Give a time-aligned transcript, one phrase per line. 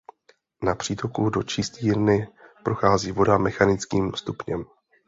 [0.63, 2.27] Na přítoku do čistírny
[2.63, 4.65] prochází voda mechanickým stupněm.